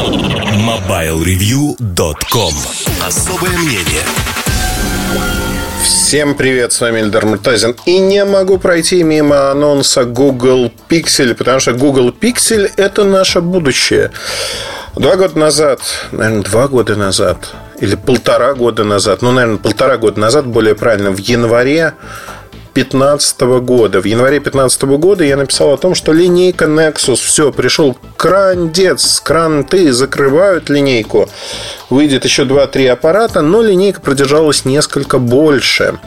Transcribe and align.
MobileReview.com 0.00 2.54
Особое 3.06 3.58
мнение 3.58 4.02
Всем 5.82 6.34
привет, 6.34 6.72
с 6.72 6.80
вами 6.80 7.00
Эльдар 7.00 7.26
Муртазин. 7.26 7.76
И 7.84 7.98
не 7.98 8.24
могу 8.24 8.56
пройти 8.56 9.02
мимо 9.02 9.50
анонса 9.50 10.04
Google 10.04 10.72
Pixel, 10.88 11.34
потому 11.34 11.60
что 11.60 11.74
Google 11.74 12.14
Pixel– 12.18 12.70
это 12.78 13.04
наше 13.04 13.42
будущее. 13.42 14.10
Два 14.96 15.16
года 15.16 15.38
назад, 15.38 15.82
наверное, 16.12 16.44
два 16.44 16.68
года 16.68 16.96
назад, 16.96 17.52
или 17.78 17.94
полтора 17.94 18.54
года 18.54 18.84
назад, 18.84 19.20
ну, 19.20 19.32
наверное, 19.32 19.58
полтора 19.58 19.98
года 19.98 20.18
назад, 20.18 20.46
более 20.46 20.74
правильно, 20.74 21.10
в 21.10 21.18
январе 21.18 21.92
2015 22.74 23.40
года. 23.62 24.00
В 24.00 24.04
январе 24.04 24.38
2015 24.38 24.82
года 24.82 25.24
я 25.24 25.36
написал 25.36 25.72
о 25.72 25.76
том, 25.76 25.94
что 25.94 26.12
линейка 26.12 26.66
Nexus, 26.66 27.16
все, 27.16 27.52
пришел 27.52 27.96
крандец, 28.16 29.20
кранты 29.20 29.92
закрывают 29.92 30.70
линейку. 30.70 31.28
Выйдет 31.88 32.24
еще 32.24 32.44
2-3 32.44 32.88
аппарата, 32.88 33.40
но 33.40 33.62
линейка 33.62 34.00
продержалась 34.00 34.64
несколько 34.64 35.18
больше. 35.18 35.98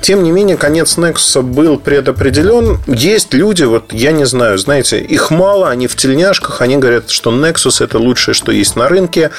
Тем 0.00 0.22
не 0.22 0.32
менее, 0.32 0.56
конец 0.56 0.96
Nexus 0.96 1.42
был 1.42 1.78
предопределен. 1.78 2.78
Есть 2.86 3.34
люди, 3.34 3.64
вот 3.64 3.92
я 3.92 4.12
не 4.12 4.24
знаю, 4.24 4.56
знаете, 4.58 5.00
их 5.00 5.30
мало, 5.30 5.68
они 5.68 5.86
в 5.86 5.96
тельняшках, 5.96 6.62
они 6.62 6.78
говорят, 6.78 7.10
что 7.10 7.30
Nexus 7.30 7.84
это 7.84 7.98
лучшее, 7.98 8.34
что 8.34 8.52
есть 8.52 8.76
на 8.76 8.88
рынке. 8.88 9.30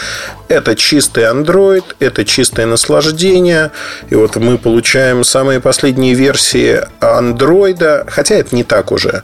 Это 0.48 0.76
чистый 0.76 1.24
Android, 1.24 1.84
это 2.00 2.26
чистое 2.26 2.66
наслаждение. 2.66 3.72
И 4.10 4.16
вот 4.16 4.36
мы 4.36 4.58
получаем 4.58 5.24
самые 5.24 5.60
последние 5.60 6.14
версии 6.14 6.59
Android, 7.00 8.10
хотя 8.10 8.36
это 8.36 8.56
не 8.56 8.64
так 8.64 8.92
уже. 8.92 9.24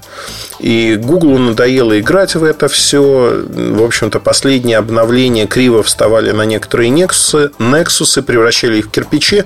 И 0.59 0.95
Google 0.95 1.37
надоело 1.37 1.99
играть 1.99 2.35
в 2.35 2.43
это 2.43 2.67
все. 2.67 3.43
В 3.47 3.83
общем-то, 3.83 4.19
последние 4.19 4.77
обновления 4.77 5.47
криво 5.47 5.83
вставали 5.83 6.31
на 6.31 6.43
некоторые 6.43 6.91
Nexus, 6.91 7.51
Nexus 7.59 8.21
превращали 8.21 8.77
их 8.77 8.85
в 8.85 8.91
кирпичи. 8.91 9.43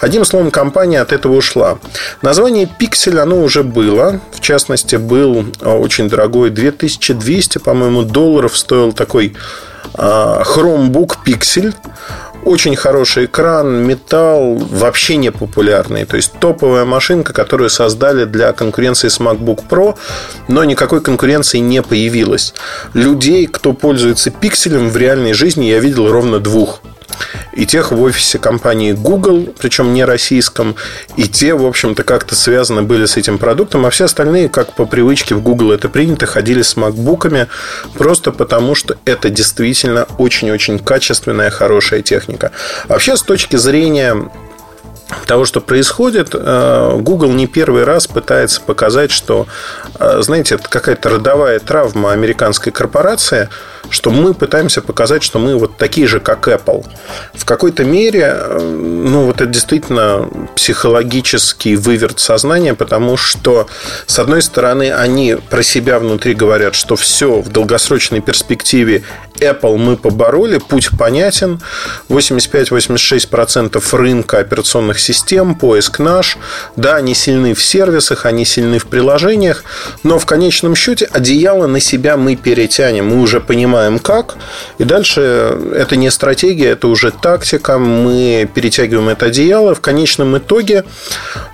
Одним 0.00 0.24
словом, 0.24 0.50
компания 0.50 1.00
от 1.00 1.12
этого 1.12 1.36
ушла. 1.36 1.78
Название 2.22 2.68
Pixel, 2.78 3.18
оно 3.18 3.42
уже 3.42 3.62
было. 3.62 4.20
В 4.32 4.40
частности, 4.40 4.96
был 4.96 5.46
очень 5.62 6.08
дорогой 6.08 6.50
2200, 6.50 7.58
по-моему, 7.58 8.02
долларов 8.02 8.56
стоил 8.56 8.92
такой 8.92 9.34
а, 9.94 10.42
Chromebook 10.42 11.16
Pixel 11.26 11.74
очень 12.44 12.76
хороший 12.76 13.26
экран, 13.26 13.84
металл, 13.86 14.56
вообще 14.56 15.16
не 15.16 15.30
популярный. 15.30 16.04
То 16.04 16.16
есть 16.16 16.32
топовая 16.40 16.84
машинка, 16.84 17.32
которую 17.32 17.70
создали 17.70 18.24
для 18.24 18.52
конкуренции 18.52 19.08
с 19.08 19.20
MacBook 19.20 19.64
Pro, 19.68 19.96
но 20.48 20.64
никакой 20.64 21.00
конкуренции 21.00 21.58
не 21.58 21.82
появилось. 21.82 22.54
Людей, 22.94 23.46
кто 23.46 23.72
пользуется 23.72 24.30
пикселем 24.30 24.88
в 24.88 24.96
реальной 24.96 25.32
жизни, 25.32 25.66
я 25.66 25.80
видел 25.80 26.10
ровно 26.10 26.38
двух 26.40 26.82
и 27.52 27.66
тех 27.66 27.92
в 27.92 28.00
офисе 28.00 28.38
компании 28.38 28.92
Google, 28.92 29.52
причем 29.58 29.92
не 29.92 30.04
российском, 30.04 30.76
и 31.16 31.28
те, 31.28 31.54
в 31.54 31.64
общем-то, 31.66 32.02
как-то 32.04 32.34
связаны 32.34 32.82
были 32.82 33.06
с 33.06 33.16
этим 33.16 33.38
продуктом, 33.38 33.86
а 33.86 33.90
все 33.90 34.04
остальные, 34.04 34.48
как 34.48 34.74
по 34.74 34.86
привычке 34.86 35.34
в 35.34 35.42
Google 35.42 35.72
это 35.72 35.88
принято, 35.88 36.26
ходили 36.26 36.62
с 36.62 36.76
макбуками 36.76 37.48
просто 37.94 38.32
потому, 38.32 38.74
что 38.74 38.96
это 39.04 39.30
действительно 39.30 40.06
очень-очень 40.18 40.78
качественная, 40.78 41.50
хорошая 41.50 42.02
техника. 42.02 42.52
Вообще, 42.88 43.16
с 43.16 43.22
точки 43.22 43.56
зрения 43.56 44.30
того, 45.26 45.44
что 45.44 45.60
происходит, 45.60 46.30
э, 46.34 46.98
Google 47.00 47.32
не 47.32 47.46
первый 47.46 47.84
раз 47.84 48.06
пытается 48.06 48.60
показать, 48.60 49.10
что, 49.10 49.46
э, 49.98 50.22
знаете, 50.22 50.54
это 50.54 50.68
какая-то 50.68 51.08
родовая 51.08 51.58
травма 51.58 52.12
американской 52.12 52.72
корпорации– 52.72 53.48
что 53.88 54.10
мы 54.10 54.34
пытаемся 54.34 54.82
показать, 54.82 55.22
что 55.22 55.38
мы 55.38 55.56
вот 55.56 55.76
такие 55.76 56.06
же, 56.06 56.20
как 56.20 56.46
Apple. 56.48 56.86
В 57.34 57.44
какой-то 57.44 57.84
мере, 57.84 58.34
э, 58.36 58.58
ну, 58.60 59.24
вот 59.26 59.40
это 59.40 59.46
действительно 59.46 60.28
психологический 60.54 61.76
выверт 61.76 62.20
сознания, 62.20 62.74
потому 62.74 63.16
что, 63.16 63.66
с 64.06 64.18
одной 64.18 64.42
стороны, 64.42 64.92
они 64.92 65.36
про 65.48 65.62
себя 65.62 65.98
внутри 65.98 66.34
говорят, 66.34 66.74
что 66.74 66.96
все 66.96 67.40
в 67.40 67.48
долгосрочной 67.48 68.20
перспективе 68.20 69.02
Apple 69.38 69.76
мы 69.78 69.96
побороли, 69.96 70.58
путь 70.58 70.90
понятен, 70.98 71.60
85-86% 72.10 73.96
рынка 73.96 74.38
операционных 74.38 75.00
систем, 75.00 75.54
поиск 75.54 75.98
наш, 75.98 76.36
да, 76.76 76.96
они 76.96 77.14
сильны 77.14 77.54
в 77.54 77.62
сервисах, 77.62 78.26
они 78.26 78.44
сильны 78.44 78.78
в 78.78 78.86
приложениях, 78.86 79.64
но 80.02 80.18
в 80.18 80.26
конечном 80.26 80.76
счете 80.76 81.06
одеяло 81.06 81.66
на 81.66 81.80
себя 81.80 82.16
мы 82.16 82.36
перетянем, 82.36 83.08
мы 83.08 83.20
уже 83.22 83.40
понимаем 83.40 83.69
как, 84.02 84.36
и 84.78 84.84
дальше 84.84 85.56
это 85.74 85.96
не 85.96 86.10
стратегия, 86.10 86.70
это 86.70 86.88
уже 86.88 87.10
тактика, 87.10 87.78
мы 87.78 88.48
перетягиваем 88.52 89.08
это 89.08 89.26
одеяло, 89.26 89.74
в 89.74 89.80
конечном 89.80 90.38
итоге 90.38 90.84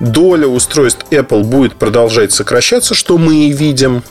доля 0.01 0.47
устройств 0.47 1.07
Apple 1.11 1.43
будет 1.43 1.75
продолжать 1.75 2.33
сокращаться, 2.33 2.95
что 2.95 3.19
мы 3.19 3.47
и 3.47 3.53
видим, 3.53 4.03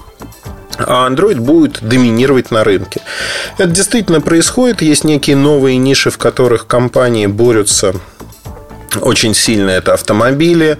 а 0.77 1.09
Android 1.09 1.39
будет 1.39 1.81
доминировать 1.81 2.51
на 2.51 2.63
рынке. 2.63 3.01
Это 3.57 3.69
действительно 3.69 4.21
происходит. 4.21 4.81
Есть 4.81 5.03
некие 5.03 5.35
новые 5.35 5.77
ниши, 5.77 6.09
в 6.09 6.17
которых 6.17 6.67
компании 6.67 7.27
борются 7.27 7.93
очень 9.01 9.33
сильно. 9.33 9.69
Это 9.69 9.93
автомобили, 9.93 10.77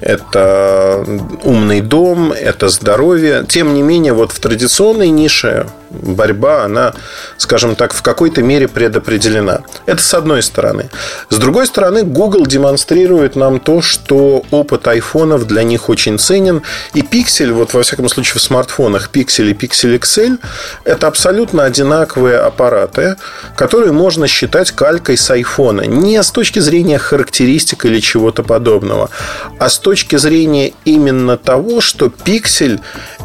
это 0.00 1.04
умный 1.42 1.80
дом, 1.80 2.32
это 2.32 2.68
здоровье. 2.68 3.44
Тем 3.48 3.74
не 3.74 3.82
менее, 3.82 4.12
вот 4.12 4.32
в 4.32 4.40
традиционной 4.40 5.08
нише 5.08 5.66
борьба, 5.90 6.64
она, 6.64 6.94
скажем 7.36 7.76
так, 7.76 7.92
в 7.92 8.02
какой-то 8.02 8.42
мере 8.42 8.68
предопределена. 8.68 9.60
Это 9.86 10.02
с 10.02 10.14
одной 10.14 10.42
стороны. 10.42 10.90
С 11.30 11.36
другой 11.36 11.66
стороны, 11.66 12.04
Google 12.04 12.46
демонстрирует 12.46 13.36
нам 13.36 13.60
то, 13.60 13.82
что 13.82 14.44
опыт 14.50 14.86
айфонов 14.86 15.46
для 15.46 15.62
них 15.62 15.88
очень 15.88 16.18
ценен. 16.18 16.62
И 16.94 17.00
Pixel, 17.00 17.52
вот 17.52 17.74
во 17.74 17.82
всяком 17.82 18.08
случае 18.08 18.38
в 18.38 18.42
смартфонах, 18.42 19.10
Pixel 19.12 19.50
и 19.50 19.54
Pixel 19.54 19.98
XL, 19.98 20.38
это 20.84 21.06
абсолютно 21.06 21.64
одинаковые 21.64 22.38
аппараты, 22.38 23.16
которые 23.56 23.92
можно 23.92 24.26
считать 24.26 24.70
калькой 24.70 25.16
с 25.16 25.30
айфона. 25.30 25.82
Не 25.82 26.22
с 26.22 26.30
точки 26.30 26.58
зрения 26.58 26.98
характеристик 26.98 27.84
или 27.84 28.00
чего-то 28.00 28.42
подобного, 28.42 29.10
а 29.58 29.68
с 29.68 29.78
точки 29.78 30.16
зрения 30.16 30.72
именно 30.84 31.36
того, 31.36 31.80
что 31.80 32.06
Pixel 32.06 32.80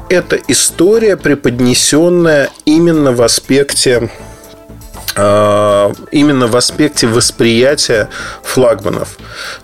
это 0.09 0.39
история, 0.47 1.17
преподнесенная 1.17 2.49
именно 2.65 3.11
в 3.11 3.21
аспекте 3.21 4.09
именно 5.15 6.47
в 6.47 6.55
аспекте 6.55 7.07
восприятия 7.07 8.09
флагманов. 8.43 9.17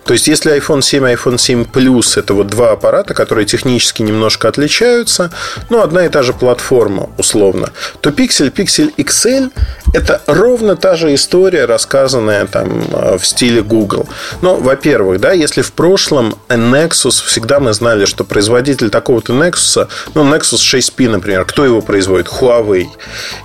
То 0.04 0.12
есть, 0.12 0.28
если 0.28 0.56
iPhone 0.56 0.82
7 0.82 1.08
и 1.08 1.14
iPhone 1.14 1.38
7 1.38 1.62
Plus 1.64 2.18
это 2.18 2.34
вот 2.34 2.46
два 2.46 2.72
аппарата, 2.72 3.14
которые 3.14 3.46
технически 3.46 4.02
немножко 4.02 4.48
отличаются, 4.48 5.30
но 5.68 5.82
одна 5.82 6.06
и 6.06 6.08
та 6.08 6.22
же 6.22 6.32
платформа, 6.32 7.10
условно, 7.18 7.70
то 8.00 8.10
Pixel, 8.10 8.52
Pixel 8.52 8.94
XL 8.96 9.50
это 9.92 10.22
ровно 10.26 10.76
та 10.76 10.96
же 10.96 11.14
история, 11.14 11.64
рассказанная 11.64 12.46
там 12.46 12.84
а, 12.92 13.18
в 13.18 13.26
стиле 13.26 13.62
Google. 13.62 14.08
Но, 14.42 14.56
во-первых, 14.56 15.20
да, 15.20 15.32
если 15.32 15.62
в 15.62 15.72
прошлом 15.72 16.36
Nexus, 16.48 17.24
всегда 17.24 17.60
мы 17.60 17.72
знали, 17.72 18.04
что 18.04 18.24
производитель 18.24 18.90
такого-то 18.90 19.32
Nexus, 19.32 19.88
ну, 20.14 20.24
Nexus 20.24 20.58
6P, 20.58 21.08
например, 21.08 21.44
кто 21.44 21.64
его 21.64 21.80
производит? 21.80 22.28
Huawei. 22.28 22.86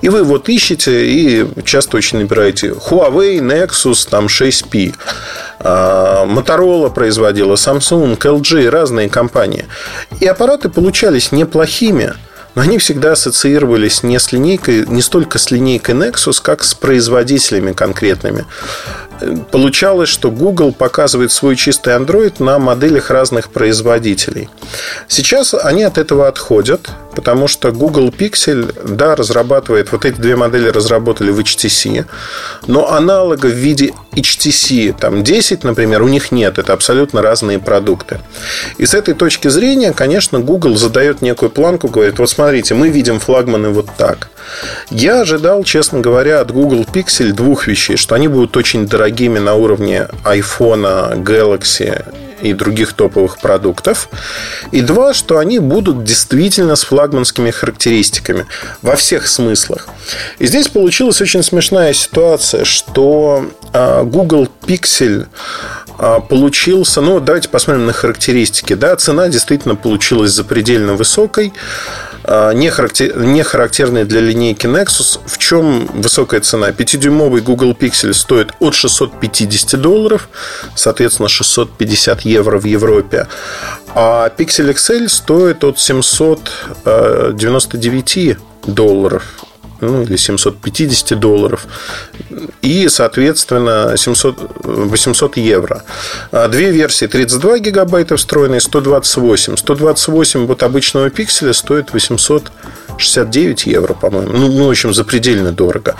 И 0.01 0.09
вы 0.09 0.23
вот 0.23 0.49
ищете 0.49 1.05
и 1.05 1.47
часто 1.63 1.94
точно 1.95 2.19
набираете 2.19 2.72
Huawei, 2.72 3.39
Nexus, 3.39 4.06
там 4.09 4.25
6P. 4.25 4.94
А, 5.59 6.25
Motorola 6.25 6.94
производила, 6.94 7.56
Samsung, 7.56 8.17
LG, 8.17 8.67
разные 8.69 9.07
компании. 9.07 9.66
И 10.19 10.28
аппараты 10.28 10.67
получались 10.67 11.31
неплохими, 11.31 12.11
но 12.53 12.63
они 12.63 12.79
всегда 12.79 13.13
ассоциировались 13.13 14.03
не 14.03 14.19
с 14.19 14.34
линейкой, 14.34 14.85
не 14.88 15.01
столько 15.01 15.39
с 15.39 15.51
линейкой 15.51 15.95
Nexus, 15.95 16.41
как 16.41 16.66
с 16.66 16.73
производителями 16.73 17.72
конкретными 17.72 18.43
получалось, 19.52 20.09
что 20.09 20.32
Google 20.32 20.72
показывает 20.72 21.32
свой 21.32 21.56
чистый 21.56 21.94
Android 21.96 22.44
на 22.44 22.59
моделях 22.59 23.09
разных 23.09 23.50
производителей. 23.50 24.50
Сейчас 25.08 25.53
они 25.53 25.84
от 25.84 25.97
этого 25.97 26.28
отходят, 26.28 26.90
потому 27.16 27.47
что 27.47 27.72
Google 27.72 28.09
Pixel, 28.09 28.73
да, 28.96 29.16
разрабатывает, 29.16 29.91
вот 29.91 30.06
эти 30.06 30.20
две 30.20 30.35
модели 30.35 30.70
разработали 30.70 31.32
в 31.32 31.40
HTC, 31.40 32.06
но 32.67 32.91
аналога 32.91 33.47
в 33.47 33.53
виде 33.53 33.94
HTC, 34.14 34.96
там 35.00 35.23
10, 35.23 35.64
например, 35.64 36.02
у 36.02 36.08
них 36.08 36.32
нет, 36.32 36.58
это 36.58 36.73
абсолютно 36.73 37.22
разные 37.22 37.59
продукты. 37.59 38.20
И 38.78 38.85
с 38.85 38.94
этой 38.94 39.14
точки 39.14 39.47
зрения, 39.47 39.94
конечно, 39.94 40.40
Google 40.40 40.76
задает 40.76 41.22
некую 41.22 41.50
планку, 41.50 41.88
говорит, 41.88 42.20
вот 42.20 42.29
смотрите, 42.29 42.73
мы 42.76 42.90
видим 42.90 43.20
флагманы 43.20 43.70
вот 43.70 43.88
так. 43.97 44.29
Я 44.90 45.22
ожидал, 45.22 45.64
честно 45.64 46.00
говоря, 46.00 46.42
от 46.42 46.52
Google 46.52 46.84
Pixel 46.84 47.32
двух 47.32 47.68
вещей, 47.68 47.97
что 47.97 48.16
они 48.16 48.28
будут 48.28 48.56
очень 48.58 48.88
дорогими 48.88 49.40
на 49.40 49.56
уровне 49.56 50.08
iPhone, 50.24 51.24
Galaxy 51.24 52.06
и 52.42 52.53
других 52.53 52.94
топовых 52.94 53.40
продуктов. 53.40 54.09
И 54.72 54.82
два, 54.82 55.14
что 55.14 55.38
они 55.38 55.59
будут 55.59 56.03
действительно 56.03 56.76
с 56.76 56.84
флагманскими 56.84 57.52
характеристиками 57.52 58.46
во 58.82 58.96
всех 58.96 59.28
смыслах. 59.28 59.88
И 60.40 60.46
здесь 60.46 60.68
получилась 60.68 61.22
очень 61.22 61.44
смешная 61.44 61.94
ситуация, 61.94 62.66
что 62.66 63.50
а, 63.74 64.03
Google 64.03 64.47
Pixel 64.66 65.28
а, 65.97 66.20
получился, 66.20 67.02
ну, 67.02 67.20
давайте 67.20 67.50
посмотрим 67.50 67.86
на 67.86 67.94
характеристики. 67.94 68.74
Да, 68.74 68.96
цена 68.96 69.28
действительно 69.30 69.76
получилась 69.76 70.32
запредельно 70.32 70.94
высокой. 70.94 71.53
А, 72.27 72.53
не, 72.53 72.72
характер, 72.72 73.16
не 73.17 73.43
характерный 73.43 74.03
для 74.03 74.22
линейки 74.22 74.66
Nexus. 74.66 75.19
В 75.25 75.37
чем 75.37 75.85
высокая 75.93 76.41
цена? 76.41 76.72
5-дюймовый 76.72 77.41
Google 77.41 77.73
Pixel 77.73 78.13
стоит 78.13 78.51
от 78.59 78.73
650 78.73 79.79
долларов, 79.79 80.27
соответственно, 80.75 81.29
650 81.29 82.22
евро 82.22 82.57
в 82.57 82.66
Европе. 82.66 83.27
А 83.93 84.31
Pixel 84.35 84.73
XL 84.73 85.07
стоит 85.07 85.63
от 85.63 85.77
799 85.79 88.37
долларов 88.66 89.23
ну, 89.81 90.03
или 90.03 90.16
750 90.16 91.19
долларов. 91.19 91.67
И, 92.61 92.87
соответственно, 92.89 93.95
700, 93.97 94.37
800 94.63 95.37
евро. 95.37 95.83
А 96.31 96.47
две 96.47 96.72
версии 96.72 97.07
32 97.07 97.59
гигабайта 97.59 98.17
встроенные, 98.17 98.61
128. 98.61 99.57
128 99.57 100.45
вот 100.45 100.63
обычного 100.63 101.09
пикселя 101.09 101.53
стоит 101.53 101.93
869 101.93 103.66
евро, 103.66 103.93
по-моему. 103.93 104.31
Ну, 104.31 104.51
ну, 104.51 104.67
в 104.67 104.69
общем, 104.69 104.93
запредельно 104.93 105.51
дорого. 105.51 105.95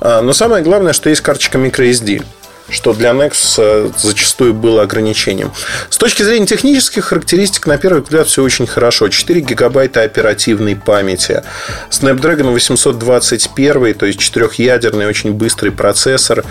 А, 0.00 0.22
но 0.22 0.32
самое 0.32 0.62
главное, 0.62 0.92
что 0.92 1.10
есть 1.10 1.22
карточка 1.22 1.58
microSD 1.58 2.22
что 2.70 2.92
для 2.92 3.10
Nexus 3.10 3.54
э, 3.58 3.90
зачастую 3.96 4.54
было 4.54 4.82
ограничением. 4.82 5.52
С 5.88 5.96
точки 5.98 6.22
зрения 6.22 6.46
технических 6.46 7.06
характеристик, 7.06 7.66
на 7.66 7.78
первый 7.78 8.02
взгляд, 8.02 8.26
все 8.26 8.42
очень 8.42 8.66
хорошо. 8.66 9.08
4 9.08 9.40
гигабайта 9.40 10.02
оперативной 10.02 10.76
памяти. 10.76 11.42
Snapdragon 11.90 12.52
821, 12.52 13.94
то 13.94 14.06
есть 14.06 14.18
четырехъядерный, 14.18 15.06
очень 15.06 15.32
быстрый 15.32 15.70
процессор, 15.70 16.44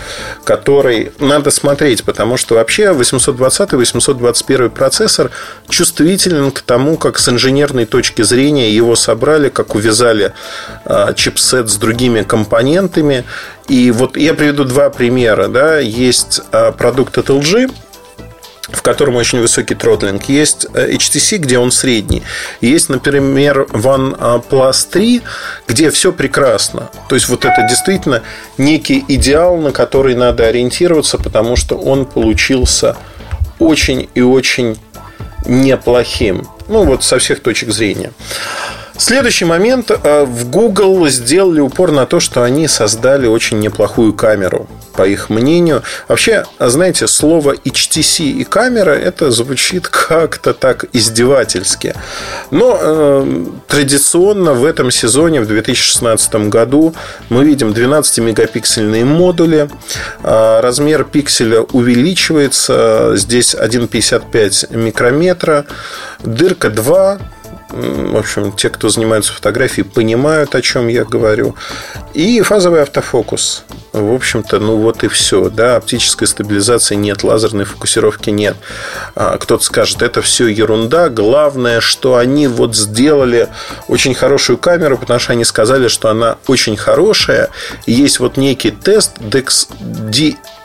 который 0.44 1.12
надо 1.18 1.50
смотреть, 1.50 2.04
потому 2.04 2.36
что 2.36 2.56
вообще 2.56 2.84
820-821 2.92 4.70
процессор 4.70 5.30
чувствителен 5.68 6.50
к 6.50 6.60
тому, 6.60 6.96
как 6.96 7.18
с 7.18 7.28
инженерной 7.28 7.86
точки 7.86 8.22
зрения 8.22 8.70
его 8.70 8.96
собрали, 8.96 9.48
как 9.48 9.74
увязали 9.74 10.32
э, 10.84 11.12
чипсет 11.16 11.70
с 11.70 11.76
другими 11.76 12.22
компонентами 12.22 13.24
и 13.70 13.92
вот 13.92 14.16
я 14.16 14.34
приведу 14.34 14.64
два 14.64 14.90
примера. 14.90 15.46
Да. 15.46 15.78
Есть 15.78 16.40
а, 16.50 16.72
продукт 16.72 17.16
от 17.18 17.30
LG, 17.30 17.72
в 18.68 18.82
котором 18.82 19.14
очень 19.14 19.40
высокий 19.40 19.76
тротлинг. 19.76 20.24
Есть 20.24 20.66
э, 20.74 20.90
HTC, 20.94 21.36
где 21.36 21.56
он 21.56 21.70
средний. 21.70 22.24
Есть, 22.60 22.88
например, 22.88 23.68
OnePlus 23.70 24.88
3, 24.90 25.22
где 25.68 25.90
все 25.90 26.12
прекрасно. 26.12 26.90
То 27.08 27.14
есть, 27.14 27.28
вот 27.28 27.44
это 27.44 27.64
действительно 27.68 28.24
некий 28.58 29.04
идеал, 29.06 29.56
на 29.58 29.70
который 29.70 30.16
надо 30.16 30.48
ориентироваться, 30.48 31.16
потому 31.18 31.54
что 31.54 31.76
он 31.76 32.06
получился 32.06 32.96
очень 33.60 34.08
и 34.16 34.20
очень 34.20 34.80
неплохим. 35.46 36.48
Ну, 36.66 36.82
вот 36.82 37.04
со 37.04 37.20
всех 37.20 37.40
точек 37.40 37.70
зрения. 37.70 38.10
Следующий 39.00 39.46
момент. 39.46 39.90
Э, 39.90 40.24
в 40.24 40.50
Google 40.50 41.08
сделали 41.08 41.60
упор 41.60 41.90
на 41.90 42.04
то, 42.04 42.20
что 42.20 42.42
они 42.42 42.68
создали 42.68 43.26
очень 43.26 43.58
неплохую 43.58 44.12
камеру, 44.12 44.68
по 44.94 45.08
их 45.08 45.30
мнению. 45.30 45.82
Вообще, 46.06 46.44
знаете, 46.58 47.06
слово 47.06 47.54
HTC 47.54 48.24
и 48.24 48.44
камера, 48.44 48.90
это 48.90 49.30
звучит 49.30 49.88
как-то 49.88 50.52
так 50.52 50.84
издевательски. 50.92 51.94
Но 52.50 52.78
э, 52.78 53.44
традиционно 53.68 54.52
в 54.52 54.66
этом 54.66 54.90
сезоне, 54.90 55.40
в 55.40 55.46
2016 55.46 56.34
году, 56.50 56.94
мы 57.30 57.42
видим 57.44 57.70
12-мегапиксельные 57.70 59.06
модули. 59.06 59.70
Э, 60.22 60.60
размер 60.60 61.04
пикселя 61.04 61.62
увеличивается. 61.62 63.12
Здесь 63.16 63.54
1,55 63.54 64.76
микрометра. 64.76 65.64
Дырка 66.22 66.68
2 66.68 67.18
в 67.70 68.16
общем, 68.16 68.52
те, 68.52 68.68
кто 68.70 68.88
занимается 68.88 69.32
фотографией, 69.32 69.86
понимают, 69.86 70.54
о 70.54 70.62
чем 70.62 70.88
я 70.88 71.04
говорю. 71.04 71.54
И 72.14 72.40
фазовый 72.42 72.82
автофокус. 72.82 73.64
В 73.92 74.12
общем-то, 74.12 74.58
ну 74.58 74.76
вот 74.76 75.04
и 75.04 75.08
все. 75.08 75.48
Да, 75.50 75.76
оптической 75.76 76.26
стабилизации 76.26 76.94
нет, 76.94 77.22
лазерной 77.22 77.64
фокусировки 77.64 78.30
нет. 78.30 78.56
А, 79.14 79.38
кто-то 79.38 79.64
скажет, 79.64 80.02
это 80.02 80.22
все 80.22 80.46
ерунда. 80.48 81.08
Главное, 81.08 81.80
что 81.80 82.16
они 82.16 82.46
вот 82.46 82.76
сделали 82.76 83.48
очень 83.88 84.14
хорошую 84.14 84.58
камеру, 84.58 84.98
потому 84.98 85.18
что 85.20 85.32
они 85.32 85.44
сказали, 85.44 85.88
что 85.88 86.08
она 86.08 86.38
очень 86.46 86.76
хорошая. 86.76 87.50
Есть 87.86 88.20
вот 88.20 88.36
некий 88.36 88.70
тест 88.70 89.18
DEX, 89.18 89.68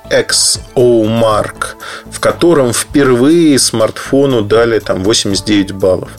XO 0.09 1.03
Mark, 1.05 1.75
в 2.09 2.19
котором 2.19 2.73
впервые 2.73 3.57
смартфону 3.59 4.41
дали 4.41 4.79
там 4.79 5.03
89 5.03 5.71
баллов. 5.73 6.09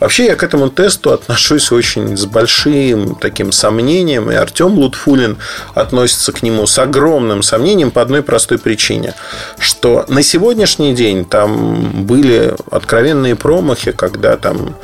Вообще 0.00 0.26
я 0.26 0.36
к 0.36 0.42
этому 0.42 0.70
тесту 0.70 1.12
отношусь 1.12 1.72
очень 1.72 2.16
с 2.16 2.26
большим 2.26 3.14
таким 3.14 3.52
сомнением, 3.52 4.30
и 4.30 4.34
Артем 4.34 4.78
Лутфулин 4.78 5.38
относится 5.74 6.32
к 6.32 6.42
нему 6.42 6.66
с 6.66 6.78
огромным 6.78 7.42
сомнением 7.42 7.90
по 7.90 8.02
одной 8.02 8.22
простой 8.22 8.58
причине, 8.58 9.14
что 9.58 10.04
на 10.08 10.22
сегодняшний 10.22 10.94
день 10.94 11.24
там 11.24 12.04
были 12.04 12.54
откровенные 12.70 13.36
промахи, 13.36 13.92
когда 13.92 14.36
там 14.36 14.76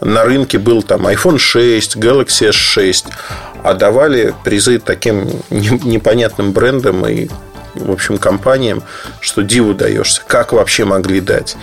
на 0.00 0.24
рынке 0.24 0.58
был 0.58 0.82
там 0.82 1.06
iPhone 1.06 1.38
6, 1.38 1.96
Galaxy 1.96 2.50
S6, 2.50 3.06
а 3.62 3.74
давали 3.74 4.34
призы 4.44 4.78
таким 4.78 5.28
непонятным 5.50 6.52
брендам 6.52 7.06
и 7.06 7.28
в 7.74 7.90
общем, 7.90 8.18
компаниям, 8.18 8.82
что 9.20 9.42
диву 9.42 9.74
даешься. 9.74 10.22
Как 10.26 10.52
вообще 10.52 10.84
могли 10.84 11.20
дать? 11.20 11.56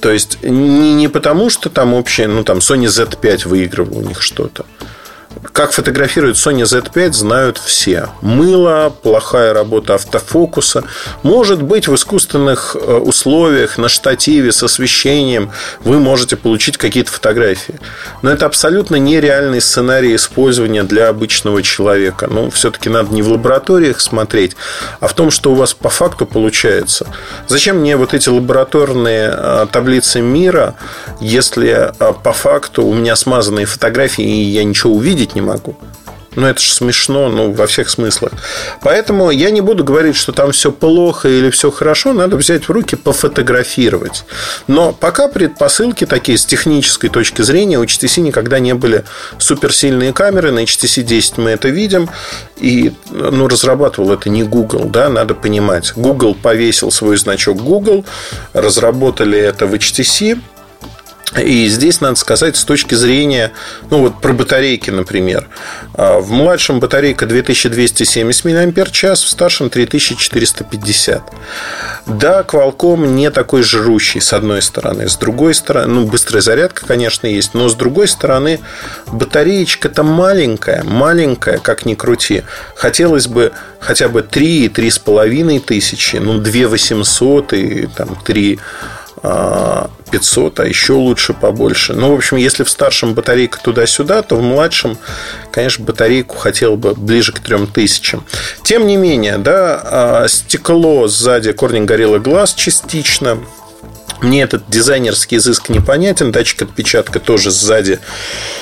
То 0.00 0.10
есть 0.10 0.42
не, 0.42 0.94
не 0.94 1.08
потому, 1.08 1.50
что 1.50 1.68
там 1.68 1.92
общее, 1.94 2.26
ну 2.26 2.42
там 2.42 2.58
Sony 2.58 2.86
Z5 2.86 3.48
выигрывал 3.48 3.98
у 3.98 4.02
них 4.02 4.22
что-то, 4.22 4.64
как 5.52 5.72
фотографирует 5.72 6.36
Sony 6.36 6.62
Z5, 6.62 7.12
знают 7.12 7.58
все. 7.58 8.08
Мыло, 8.20 8.92
плохая 9.02 9.54
работа 9.54 9.94
автофокуса. 9.94 10.84
Может 11.22 11.62
быть, 11.62 11.88
в 11.88 11.94
искусственных 11.94 12.76
э, 12.78 12.94
условиях, 12.96 13.78
на 13.78 13.88
штативе, 13.88 14.52
с 14.52 14.62
освещением 14.62 15.50
вы 15.82 15.98
можете 15.98 16.36
получить 16.36 16.76
какие-то 16.76 17.12
фотографии. 17.12 17.80
Но 18.22 18.30
это 18.30 18.46
абсолютно 18.46 18.96
нереальный 18.96 19.60
сценарий 19.60 20.14
использования 20.14 20.82
для 20.82 21.08
обычного 21.08 21.62
человека. 21.62 22.26
Ну, 22.26 22.50
все-таки 22.50 22.88
надо 22.88 23.14
не 23.14 23.22
в 23.22 23.30
лабораториях 23.30 24.00
смотреть, 24.00 24.56
а 25.00 25.08
в 25.08 25.14
том, 25.14 25.30
что 25.30 25.52
у 25.52 25.54
вас 25.54 25.74
по 25.74 25.88
факту 25.88 26.26
получается. 26.26 27.06
Зачем 27.48 27.78
мне 27.78 27.96
вот 27.96 28.14
эти 28.14 28.28
лабораторные 28.28 29.32
э, 29.32 29.66
таблицы 29.70 30.20
мира, 30.20 30.74
если 31.20 31.92
э, 31.98 32.12
по 32.22 32.32
факту 32.32 32.84
у 32.84 32.94
меня 32.94 33.16
смазанные 33.16 33.66
фотографии, 33.66 34.24
и 34.24 34.42
я 34.42 34.64
ничего 34.64 34.94
увидеть 35.20 35.34
не 35.34 35.40
могу. 35.40 35.76
Ну, 36.36 36.46
это 36.46 36.60
же 36.60 36.72
смешно, 36.72 37.28
ну, 37.28 37.50
во 37.50 37.66
всех 37.66 37.90
смыслах. 37.90 38.30
Поэтому 38.82 39.32
я 39.32 39.50
не 39.50 39.60
буду 39.60 39.82
говорить, 39.82 40.14
что 40.14 40.30
там 40.30 40.52
все 40.52 40.70
плохо 40.70 41.28
или 41.28 41.50
все 41.50 41.72
хорошо. 41.72 42.12
Надо 42.12 42.36
взять 42.36 42.68
в 42.68 42.70
руки, 42.70 42.94
пофотографировать. 42.94 44.24
Но 44.68 44.92
пока 44.92 45.26
предпосылки 45.26 46.06
такие 46.06 46.38
с 46.38 46.46
технической 46.46 47.10
точки 47.10 47.42
зрения 47.42 47.80
у 47.80 47.84
HTC 47.84 48.20
никогда 48.20 48.60
не 48.60 48.74
были 48.74 49.02
суперсильные 49.38 50.12
камеры. 50.12 50.52
На 50.52 50.62
HTC 50.62 51.02
10 51.02 51.38
мы 51.38 51.50
это 51.50 51.68
видим. 51.68 52.08
И 52.58 52.92
ну, 53.10 53.48
разрабатывал 53.48 54.12
это 54.12 54.30
не 54.30 54.44
Google, 54.44 54.84
да, 54.84 55.08
надо 55.08 55.34
понимать. 55.34 55.92
Google 55.96 56.36
повесил 56.36 56.92
свой 56.92 57.16
значок 57.16 57.56
Google, 57.56 58.04
разработали 58.52 59.38
это 59.38 59.66
в 59.66 59.74
HTC, 59.74 60.38
и 61.38 61.68
здесь 61.68 62.00
надо 62.00 62.16
сказать 62.16 62.56
с 62.56 62.64
точки 62.64 62.94
зрения, 62.94 63.52
ну 63.88 64.00
вот 64.00 64.20
про 64.20 64.32
батарейки, 64.32 64.90
например. 64.90 65.46
А, 65.94 66.18
в 66.18 66.30
младшем 66.30 66.80
батарейка 66.80 67.26
2270 67.26 68.44
мАч, 68.44 69.02
в 69.02 69.28
старшем 69.28 69.70
3450. 69.70 71.22
Да, 72.06 72.42
Qualcomm 72.42 73.06
не 73.06 73.30
такой 73.30 73.62
жрущий, 73.62 74.20
с 74.20 74.32
одной 74.32 74.60
стороны. 74.60 75.08
С 75.08 75.16
другой 75.16 75.54
стороны, 75.54 75.86
ну, 75.86 76.06
быстрая 76.06 76.42
зарядка, 76.42 76.84
конечно, 76.86 77.28
есть. 77.28 77.54
Но 77.54 77.68
с 77.68 77.74
другой 77.74 78.08
стороны, 78.08 78.58
батареечка-то 79.06 80.02
маленькая, 80.02 80.82
маленькая, 80.82 81.58
как 81.58 81.86
ни 81.86 81.94
крути. 81.94 82.42
Хотелось 82.74 83.28
бы 83.28 83.52
хотя 83.78 84.08
бы 84.08 84.22
3-3,5 84.22 85.60
тысячи, 85.60 86.16
ну, 86.16 86.38
2 86.38 86.68
800 86.68 87.52
и 87.52 87.86
там 87.86 88.16
3 88.24 88.58
500, 89.22 90.60
а 90.60 90.66
еще 90.66 90.94
лучше 90.94 91.34
побольше. 91.34 91.92
Ну, 91.94 92.12
в 92.12 92.14
общем, 92.16 92.36
если 92.36 92.64
в 92.64 92.70
старшем 92.70 93.14
батарейка 93.14 93.58
туда-сюда, 93.62 94.22
то 94.22 94.36
в 94.36 94.42
младшем, 94.42 94.98
конечно, 95.52 95.84
батарейку 95.84 96.36
хотел 96.36 96.76
бы 96.76 96.94
ближе 96.94 97.32
к 97.32 97.40
3000. 97.40 98.20
Тем 98.62 98.86
не 98.86 98.96
менее, 98.96 99.38
да, 99.38 99.80
а, 99.84 100.28
стекло 100.28 101.06
сзади 101.08 101.50
Corning 101.50 101.86
Gorilla 101.86 102.20
Glass 102.20 102.52
частично, 102.56 103.38
Мне 104.20 104.42
этот 104.42 104.68
дизайнерский 104.68 105.38
изыск 105.38 105.70
непонятен, 105.70 106.30
датчик 106.30 106.60
отпечатка 106.60 107.20
тоже 107.20 107.50
сзади, 107.50 108.00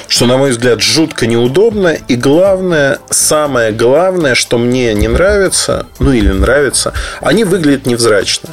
что, 0.07 0.27
на 0.27 0.37
мой 0.37 0.51
взгляд, 0.51 0.81
жутко 0.81 1.27
неудобно. 1.27 1.97
И 2.07 2.15
главное, 2.15 3.01
самое 3.11 3.73
главное, 3.73 4.37
что 4.37 4.57
мне 4.57 4.95
не 4.95 5.09
нравится, 5.09 5.87
ну 5.99 6.13
или 6.13 6.31
нравится, 6.31 6.93
они 7.21 7.43
выглядят 7.43 7.87
невзрачно. 7.87 8.51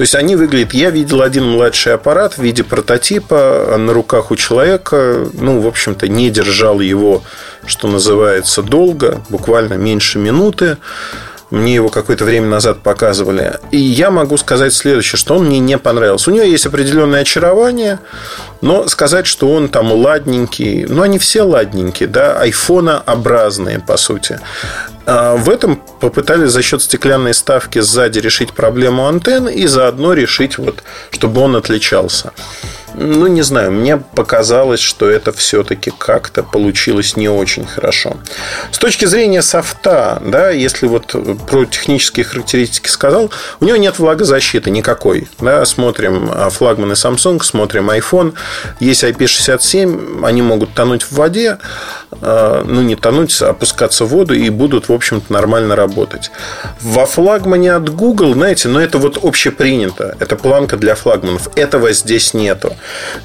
То 0.00 0.04
есть 0.04 0.14
они 0.14 0.34
выглядят... 0.34 0.72
Я 0.72 0.88
видел 0.88 1.20
один 1.20 1.46
младший 1.46 1.92
аппарат 1.92 2.38
в 2.38 2.42
виде 2.42 2.64
прототипа 2.64 3.76
на 3.76 3.92
руках 3.92 4.30
у 4.30 4.36
человека. 4.36 5.28
Ну, 5.34 5.60
в 5.60 5.66
общем-то, 5.66 6.08
не 6.08 6.30
держал 6.30 6.80
его, 6.80 7.22
что 7.66 7.86
называется, 7.86 8.62
долго, 8.62 9.20
буквально 9.28 9.74
меньше 9.74 10.18
минуты. 10.18 10.78
Мне 11.50 11.74
его 11.74 11.88
какое-то 11.88 12.24
время 12.24 12.46
назад 12.46 12.82
показывали. 12.82 13.58
И 13.72 13.78
я 13.78 14.10
могу 14.10 14.36
сказать 14.36 14.72
следующее, 14.72 15.18
что 15.18 15.36
он 15.36 15.46
мне 15.46 15.58
не 15.58 15.78
понравился. 15.78 16.30
У 16.30 16.34
него 16.34 16.44
есть 16.44 16.66
определенное 16.66 17.22
очарование, 17.22 17.98
но 18.60 18.86
сказать, 18.88 19.26
что 19.26 19.50
он 19.50 19.68
там 19.68 19.90
ладненький, 19.90 20.84
ну, 20.84 21.02
они 21.02 21.18
все 21.18 21.42
ладненькие, 21.42 22.08
да, 22.08 22.38
айфонообразные, 22.40 23.80
по 23.80 23.96
сути. 23.96 24.38
А 25.06 25.36
в 25.36 25.50
этом 25.50 25.82
попытались 25.98 26.50
за 26.50 26.62
счет 26.62 26.82
стеклянной 26.82 27.34
ставки 27.34 27.80
сзади 27.80 28.20
решить 28.20 28.52
проблему 28.52 29.08
антенн 29.08 29.48
и 29.48 29.66
заодно 29.66 30.12
решить, 30.12 30.56
вот, 30.58 30.84
чтобы 31.10 31.40
он 31.40 31.56
отличался. 31.56 32.32
Ну, 33.02 33.28
не 33.28 33.40
знаю, 33.40 33.72
мне 33.72 33.96
показалось, 33.96 34.80
что 34.80 35.08
это 35.08 35.32
все-таки 35.32 35.90
как-то 35.90 36.42
получилось 36.42 37.16
не 37.16 37.30
очень 37.30 37.64
хорошо. 37.64 38.18
С 38.72 38.78
точки 38.78 39.06
зрения 39.06 39.40
софта, 39.40 40.20
да, 40.22 40.50
если 40.50 40.86
вот 40.86 41.16
про 41.48 41.64
технические 41.64 42.26
характеристики 42.26 42.88
сказал, 42.88 43.30
у 43.58 43.64
него 43.64 43.78
нет 43.78 43.98
влагозащиты 43.98 44.70
никакой. 44.70 45.28
Да, 45.38 45.64
смотрим 45.64 46.30
а, 46.30 46.50
флагманы 46.50 46.92
Samsung, 46.92 47.42
смотрим 47.42 47.88
iPhone, 47.88 48.34
есть 48.80 49.02
IP67, 49.02 50.22
они 50.26 50.42
могут 50.42 50.74
тонуть 50.74 51.04
в 51.04 51.12
воде, 51.12 51.56
а, 52.20 52.62
ну, 52.66 52.82
не 52.82 52.96
тонуть, 52.96 53.40
а 53.40 53.48
опускаться 53.48 54.04
в 54.04 54.08
воду 54.08 54.34
и 54.34 54.50
будут, 54.50 54.90
в 54.90 54.92
общем-то, 54.92 55.32
нормально 55.32 55.74
работать. 55.74 56.30
Во 56.82 57.06
флагмане 57.06 57.72
от 57.72 57.88
Google, 57.88 58.34
знаете, 58.34 58.68
но 58.68 58.78
ну, 58.78 58.84
это 58.84 58.98
вот 58.98 59.18
общепринято. 59.22 60.16
Это 60.20 60.36
планка 60.36 60.76
для 60.76 60.94
флагманов. 60.94 61.48
Этого 61.56 61.92
здесь 61.94 62.34
нету. 62.34 62.76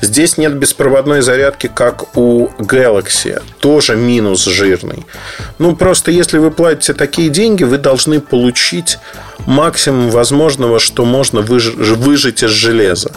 Здесь 0.01 0.37
нет 0.37 0.55
беспроводной 0.55 1.21
зарядки, 1.21 1.67
как 1.73 2.17
у 2.17 2.47
Galaxy. 2.59 3.41
Тоже 3.59 3.95
минус 3.95 4.45
жирный. 4.45 5.05
Ну, 5.59 5.75
просто 5.75 6.11
если 6.11 6.37
вы 6.37 6.51
платите 6.51 6.93
такие 6.93 7.29
деньги, 7.29 7.63
вы 7.63 7.77
должны 7.77 8.19
получить 8.19 8.97
максимум 9.45 10.09
возможного, 10.09 10.79
что 10.79 11.05
можно 11.05 11.41
выжить 11.41 12.43
из 12.43 12.49
железа. 12.49 13.11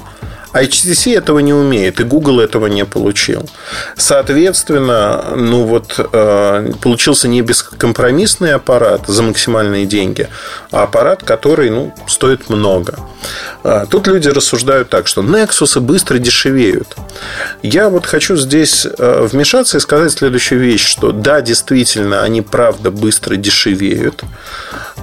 HTC 0.62 1.17
этого 1.17 1.38
не 1.41 1.53
умеет, 1.53 2.00
и 2.00 2.05
Google 2.05 2.41
этого 2.41 2.67
не 2.67 2.85
получил. 2.85 3.49
Соответственно, 3.97 5.35
ну 5.37 5.65
вот 5.65 5.95
э, 5.99 6.73
получился 6.81 7.29
не 7.29 7.43
бескомпромиссный 7.43 8.55
аппарат 8.55 9.07
за 9.07 9.23
максимальные 9.23 9.87
деньги, 9.87 10.29
а 10.71 10.85
аппарат, 10.85 11.23
который 11.23 11.71
ну, 11.71 11.95
стоит 12.07 12.49
много. 12.49 12.99
А, 13.65 13.87
тут 13.87 14.07
люди 14.07 14.29
рассуждают 14.29 14.88
так, 14.88 15.07
что 15.07 15.23
Nexus 15.23 15.81
быстро 15.81 16.19
дешевеют. 16.19 16.97
Я 17.62 17.88
вот 17.88 18.07
хочу 18.07 18.37
здесь 18.37 18.87
э, 18.87 19.29
вмешаться 19.31 19.79
и 19.79 19.81
сказать 19.81 20.12
следующую 20.12 20.61
вещь, 20.61 20.87
что 20.87 21.12
да, 21.12 21.41
действительно, 21.41 22.23
они 22.23 22.43
правда 22.43 22.91
быстро 22.91 23.37
дешевеют, 23.37 24.23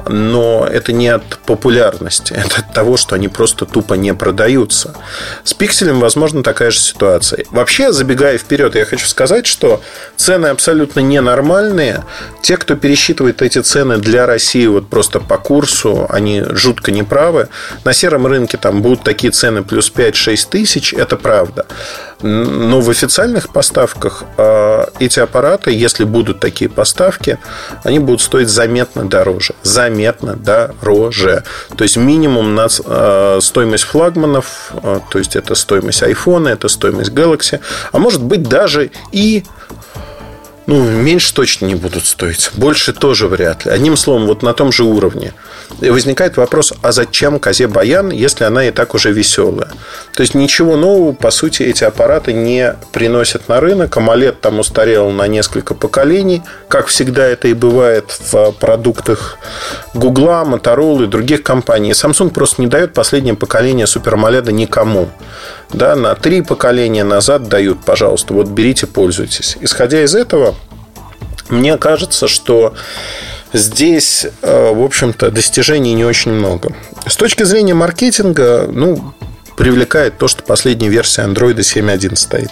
но 0.08 0.68
это 0.72 0.92
не 0.92 1.08
от 1.10 1.38
популярности, 1.46 2.34
это 2.38 2.62
от 2.62 2.74
того, 2.74 2.98
что 2.98 3.16
они 3.16 3.28
просто 3.28 3.66
тупо 3.66 3.96
не 3.96 4.14
продаются. 4.14 4.96
С 5.44 5.54
пикселем, 5.54 6.00
возможно, 6.00 6.44
такая 6.44 6.72
же 6.72 6.80
ситуация. 6.80 7.46
Вообще, 7.52 7.92
забегая 7.92 8.38
вперед, 8.38 8.76
я 8.76 8.86
хочу 8.86 9.08
сказать, 9.08 9.46
что 9.46 9.82
цены 10.16 10.48
абсолютно 10.48 11.00
ненормальные. 11.00 12.04
Те, 12.42 12.58
кто 12.58 12.76
пересчитывает 12.76 13.42
эти 13.42 13.60
цены 13.60 13.98
для 13.98 14.26
России 14.26 14.68
вот 14.68 14.90
просто 14.90 15.20
по 15.20 15.38
курсу, 15.38 16.08
они 16.10 16.44
жутко 16.52 16.92
неправы. 16.92 17.50
На 17.84 17.94
сером 17.94 18.28
рынке 18.28 18.58
там 18.58 18.82
будут 18.82 19.04
такие 19.04 19.32
цены 19.32 19.64
плюс 19.64 19.92
5-6 19.94 20.48
тысяч, 20.50 20.94
это 20.94 21.16
правда. 21.16 21.66
Но 22.22 22.82
в 22.82 22.90
официальных 22.90 23.50
поставках 23.50 24.24
а, 24.38 24.90
эти 25.00 25.20
аппараты, 25.20 25.72
если 25.72 26.04
будут 26.06 26.40
такие 26.40 26.70
поставки, 26.70 27.40
они 27.84 28.00
будут 28.00 28.22
стоить 28.22 28.50
заметно 28.50 29.08
дороже. 29.08 29.54
Заметно 29.64 30.36
дороже. 30.36 31.44
То 31.76 31.84
есть 31.84 31.98
минимум 31.98 32.56
на 32.56 32.68
а, 32.86 33.40
стоимость 33.42 33.84
флагманов, 33.84 34.72
а, 34.84 35.02
то 35.10 35.20
есть 35.20 35.36
это 35.36 35.56
стоимость 35.56 36.04
iPhone, 36.04 36.50
это 36.50 36.68
стоимость 36.68 37.12
Galaxy, 37.12 37.60
а 37.92 38.00
может 38.00 38.24
быть 38.24 38.44
даже 38.44 38.92
и 39.12 39.44
ну, 40.68 40.84
меньше 40.84 41.34
точно 41.34 41.66
не 41.68 41.76
будут 41.76 42.06
стоить. 42.06 42.50
Больше 42.54 42.92
тоже 42.92 43.28
вряд 43.28 43.66
ли. 43.66 43.72
Одним 43.72 43.96
словом, 43.98 44.26
вот 44.26 44.42
на 44.42 44.54
том 44.54 44.72
же 44.72 44.84
уровне. 44.84 45.34
Возникает 45.80 46.38
вопрос, 46.38 46.74
а 46.82 46.92
зачем 46.92 47.40
козе 47.40 47.68
баян, 47.68 48.10
если 48.10 48.46
она 48.46 48.66
и 48.66 48.72
так 48.72 48.94
уже 48.96 49.12
веселая? 49.12 49.70
То 50.14 50.22
есть 50.22 50.34
ничего 50.34 50.78
нового, 50.78 51.12
по 51.12 51.32
сути, 51.32 51.64
эти 51.64 51.84
аппараты 51.84 52.34
не 52.34 52.76
приносят 52.92 53.50
на 53.50 53.60
рынок. 53.60 53.98
AMOLED 53.98 54.38
там 54.40 54.60
устарел 54.60 55.10
на 55.10 55.28
несколько 55.28 55.74
поколений, 55.74 56.44
как 56.70 56.88
всегда 56.88 57.26
это 57.26 57.48
и 57.48 57.54
бывает 57.54 58.06
в 58.32 58.52
продуктах 58.54 59.38
Google, 59.94 60.46
Motorola 60.46 61.04
и 61.04 61.08
других 61.08 61.44
компаний. 61.44 61.92
Samsung 61.92 62.30
просто 62.30 62.62
не 62.62 62.68
дает 62.68 62.94
последнее 62.94 63.36
поколение 63.36 63.86
Super 63.86 64.16
AMOLED 64.16 64.52
никому. 64.52 65.10
Да, 65.74 65.96
на 65.96 66.16
три 66.16 66.42
поколения 66.42 67.04
назад 67.04 67.50
дают, 67.50 67.84
пожалуйста, 67.84 68.34
вот 68.34 68.48
берите, 68.48 68.88
пользуйтесь. 68.88 69.58
Исходя 69.60 70.04
из 70.04 70.16
этого, 70.16 70.56
мне 71.50 71.78
кажется, 71.78 72.28
что 72.28 72.74
здесь, 73.56 74.26
э, 74.42 74.74
в 74.74 74.84
общем-то, 74.84 75.32
достижений 75.32 75.94
не 75.94 76.06
очень 76.06 76.32
много. 76.32 76.74
С 77.08 77.16
точки 77.16 77.44
зрения 77.44 77.74
маркетинга, 77.74 78.68
ну, 78.72 79.14
привлекает 79.58 80.18
то, 80.18 80.28
что 80.28 80.44
последняя 80.44 80.90
версия 80.90 81.24
Android 81.24 81.58
7.1 81.58 82.16
стоит. 82.16 82.52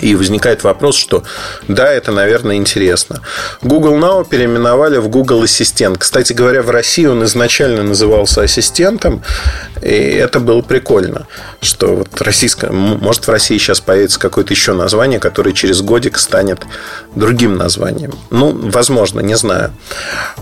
И 0.00 0.14
возникает 0.14 0.64
вопрос, 0.64 0.96
что 0.96 1.24
да, 1.68 1.92
это, 1.92 2.12
наверное, 2.12 2.56
интересно. 2.56 3.22
Google 3.62 3.96
Now 3.96 4.26
переименовали 4.28 4.98
в 4.98 5.08
Google 5.08 5.42
Ассистент. 5.42 5.98
Кстати 5.98 6.32
говоря, 6.32 6.62
в 6.62 6.70
России 6.70 7.06
он 7.06 7.24
изначально 7.24 7.82
назывался 7.82 8.42
ассистентом, 8.42 9.22
и 9.82 9.88
это 9.88 10.40
было 10.40 10.62
прикольно, 10.62 11.26
что 11.60 11.96
вот 11.96 12.20
российское, 12.20 12.70
может 12.70 13.26
в 13.26 13.30
России 13.30 13.58
сейчас 13.58 13.80
появится 13.80 14.18
какое-то 14.18 14.52
еще 14.52 14.72
название, 14.72 15.18
которое 15.18 15.52
через 15.52 15.80
годик 15.80 16.18
станет 16.18 16.62
другим 17.14 17.56
названием. 17.56 18.12
Ну, 18.30 18.52
возможно, 18.70 19.20
не 19.20 19.36
знаю. 19.36 19.72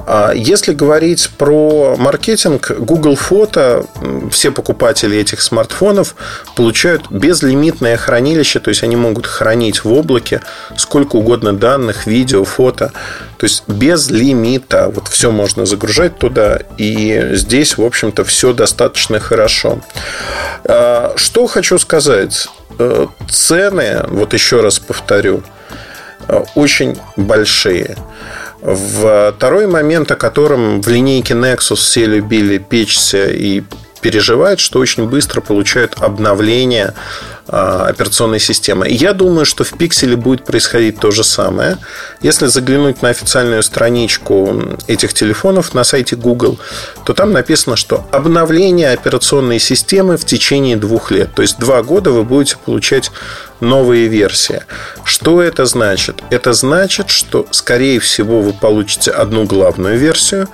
А 0.07 0.33
если 0.33 0.73
говорить 0.73 1.31
про 1.39 1.97
маркетинг, 1.99 2.71
Google 2.79 3.17
Фото, 3.17 3.87
все 4.31 4.51
покупатели 4.51 5.17
этих 5.19 5.41
смартфонов 5.41 6.15
получают 6.57 7.11
безлимитное 7.11 7.97
хранилище, 7.97 8.61
то 8.61 8.71
есть 8.71 8.83
они 8.83 8.97
могут 8.97 9.27
хранить 9.27 9.44
в 9.85 9.93
облаке 9.93 10.41
сколько 10.77 11.17
угодно 11.17 11.53
данных, 11.53 12.07
видео, 12.07 12.45
фото. 12.45 12.93
То 13.37 13.45
есть 13.45 13.65
без 13.69 14.11
лимита. 14.11 14.91
Вот 14.95 15.09
все 15.09 15.31
можно 15.31 15.67
загружать 15.67 16.19
туда. 16.19 16.61
И 16.79 17.31
здесь, 17.33 17.77
в 17.77 17.83
общем-то, 17.83 18.25
все 18.25 18.53
достаточно 18.53 19.21
хорошо. 19.21 19.81
А, 20.65 21.13
что 21.17 21.47
хочу 21.47 21.79
сказать. 21.79 22.49
Э, 22.79 23.07
цены, 23.29 24.05
вот 24.09 24.35
еще 24.35 24.61
раз 24.61 24.81
повторю, 24.81 25.43
э, 26.29 26.43
очень 26.55 26.99
большие. 27.17 27.97
Второй 28.63 29.67
момент, 29.67 30.11
о 30.11 30.17
котором 30.17 30.81
в 30.81 30.89
линейке 30.89 31.35
Nexus 31.35 31.77
все 31.77 32.07
любили 32.07 32.57
печься 32.59 33.27
и 33.27 33.63
переживать, 34.05 34.61
что 34.61 34.81
очень 34.81 35.09
быстро 35.09 35.41
получают 35.41 35.95
обновление 35.99 36.93
а, 37.49 37.87
операционной 37.89 38.39
системы. 38.39 38.87
Я 38.87 39.15
думаю, 39.15 39.47
что 39.47 39.65
в 39.65 39.71
пикселе 39.79 40.15
будет 40.15 40.45
происходить 40.45 41.01
то 41.01 41.11
же 41.11 41.25
самое. 41.25 41.79
Если 42.21 42.47
заглянуть 42.49 43.01
на 43.01 43.09
официальную 43.09 43.63
страничку 43.63 44.63
этих 44.89 45.15
телефонов 45.15 45.73
на 45.73 45.85
сайте 45.85 46.17
Google, 46.17 46.59
то 47.07 47.15
там 47.15 47.33
написано, 47.33 47.77
что 47.77 48.07
обновление 48.13 48.93
операционной 48.93 49.59
системы 49.59 50.19
в 50.19 50.27
течение 50.27 50.77
двух 50.77 51.11
лет. 51.11 51.35
То 51.35 51.41
есть 51.41 51.59
два 51.59 51.83
года 51.83 52.11
вы 52.11 52.25
будете 52.25 52.59
получать 52.63 53.11
новые 53.61 54.09
версии. 54.09 54.61
Что 55.05 55.41
это 55.41 55.65
значит? 55.65 56.23
Это 56.29 56.53
значит, 56.53 57.09
что, 57.09 57.47
скорее 57.51 58.01
всего, 58.01 58.43
вы 58.43 58.53
получите 58.53 59.11
одну 59.11 59.45
главную 59.45 59.99
версию, 59.99 60.49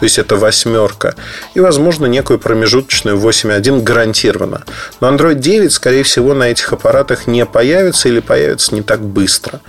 то 0.00 0.04
есть 0.04 0.18
это 0.18 0.36
восьмерка, 0.36 1.14
и, 1.52 1.60
возможно, 1.60 2.06
некую 2.06 2.38
промежуточную 2.38 3.18
8.1 3.18 3.82
гарантированно. 3.82 4.62
Но 5.00 5.10
Android 5.12 5.34
9, 5.34 5.70
скорее 5.70 6.04
всего, 6.04 6.32
на 6.32 6.44
этих 6.44 6.72
аппаратах 6.72 7.26
не 7.26 7.44
появится 7.44 8.08
или 8.08 8.20
появится 8.20 8.74
не 8.74 8.80
так 8.80 9.02
быстро. 9.02 9.60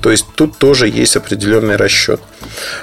То 0.00 0.12
есть 0.12 0.26
тут 0.36 0.58
тоже 0.58 0.86
есть 0.86 1.16
определенный 1.16 1.74
расчет. 1.74 2.20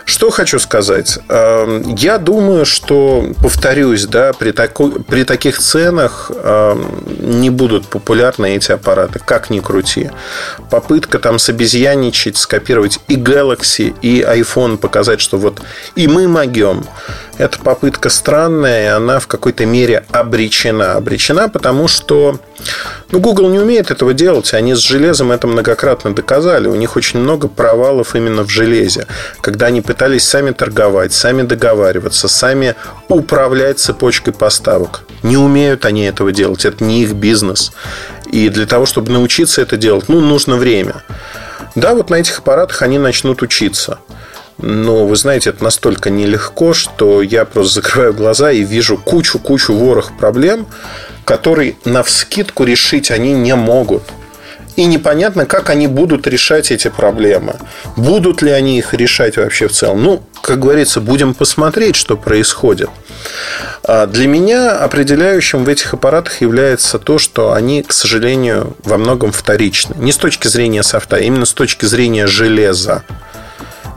Что 0.06 0.30
хочу 0.30 0.60
сказать. 0.60 1.20
Эм, 1.30 1.96
я 1.96 2.18
думаю, 2.18 2.66
что, 2.66 3.26
повторюсь, 3.42 4.06
да, 4.06 4.34
при, 4.34 4.52
тако, 4.52 4.90
при 4.90 5.24
таких 5.24 5.60
ценах 5.60 6.32
эм, 6.34 7.04
не 7.20 7.50
будут 7.50 7.88
популярны 7.88 8.56
эти 8.56 8.72
аппараты, 8.72 9.20
как 9.20 9.50
ни 9.50 9.60
крути. 9.60 10.12
Попытка 10.70 11.20
там 11.20 11.40
собезьяничать, 11.40 12.38
скопировать 12.38 13.00
и 13.08 13.16
Galaxy, 13.16 13.96
и 14.02 14.22
iPhone, 14.22 14.78
показать, 14.78 15.22
что 15.22 15.38
вот 15.38 15.62
и 15.96 16.08
мы 16.08 16.28
могем. 16.28 16.86
Эта 17.38 17.60
попытка 17.60 18.10
странная, 18.10 18.84
и 18.84 18.88
она 18.88 19.20
в 19.20 19.28
какой-то 19.28 19.66
мере 19.66 20.06
обречена. 20.12 20.94
Обречена, 20.94 21.50
потому 21.50 21.88
что 21.88 22.40
ну, 23.12 23.20
Google 23.20 23.50
не 23.50 23.60
умеет 23.60 23.92
этого 23.92 24.14
делать. 24.14 24.54
Они 24.54 24.74
с 24.74 24.80
железом 24.80 25.32
это 25.32 25.48
многократно 25.48 26.16
доказали. 26.16 26.68
У 26.68 26.76
них 26.76 26.96
очень 26.96 27.20
много 27.20 27.48
провалов 27.48 28.16
именно 28.16 28.44
в 28.44 28.50
железе. 28.50 29.06
Когда 29.42 29.68
они 29.68 29.82
пытались 29.82 30.24
сами 30.24 30.52
торговать, 30.52 31.14
сами 31.14 31.42
договариваться, 31.42 32.28
сами 32.28 32.76
управлять 33.10 33.80
цепочкой 33.80 34.34
поставок. 34.34 35.04
Не 35.24 35.38
умеют 35.38 35.86
они 35.86 36.04
этого 36.04 36.32
делать. 36.32 36.66
Это 36.66 36.84
не 36.84 37.04
их 37.04 37.14
бизнес. 37.14 37.74
И 38.32 38.50
для 38.50 38.66
того, 38.66 38.86
чтобы 38.86 39.12
научиться 39.12 39.62
это 39.62 39.76
делать, 39.76 40.06
ну, 40.08 40.22
нужно 40.22 40.56
время. 40.56 41.04
Да, 41.76 41.94
вот 41.94 42.10
на 42.10 42.16
этих 42.16 42.40
аппаратах 42.40 42.82
они 42.82 42.98
начнут 42.98 43.42
учиться. 43.42 44.00
Но 44.62 45.08
вы 45.08 45.16
знаете, 45.16 45.50
это 45.50 45.64
настолько 45.64 46.10
нелегко, 46.10 46.74
что 46.74 47.22
я 47.22 47.46
просто 47.46 47.76
закрываю 47.76 48.14
глаза 48.14 48.52
и 48.52 48.64
вижу 48.64 48.98
кучу-кучу 48.98 49.74
ворох 49.74 50.12
проблем, 50.18 50.68
которые 51.26 51.76
на 51.86 52.04
вскидку 52.04 52.64
решить 52.64 53.12
они 53.12 53.34
не 53.34 53.56
могут. 53.56 54.04
И 54.76 54.86
непонятно, 54.86 55.46
как 55.46 55.70
они 55.70 55.88
будут 55.88 56.28
решать 56.28 56.72
эти 56.72 56.88
проблемы. 56.88 57.56
Будут 57.98 58.42
ли 58.42 58.52
они 58.52 58.78
их 58.78 58.94
решать 58.94 59.36
вообще 59.36 59.68
в 59.68 59.74
целом? 59.74 60.04
Ну, 60.04 60.24
как 60.42 60.60
говорится, 60.60 61.02
будем 61.02 61.34
посмотреть, 61.34 61.96
что 61.96 62.16
происходит. 62.16 62.90
А 63.84 64.06
для 64.06 64.28
меня 64.28 64.78
определяющим 64.78 65.66
в 65.66 65.70
этих 65.70 65.94
аппаратах 65.94 66.42
является 66.42 67.00
то, 67.00 67.18
что 67.18 67.52
они, 67.52 67.84
к 67.84 67.92
сожалению, 67.92 68.76
во 68.84 68.98
многом 68.98 69.32
вторичны. 69.32 69.96
Не 69.98 70.12
с 70.12 70.18
точки 70.18 70.48
зрения 70.48 70.84
софта, 70.84 71.18
а 71.18 71.20
именно 71.20 71.46
с 71.46 71.54
точки 71.54 71.86
зрения 71.86 72.28
железа. 72.28 73.04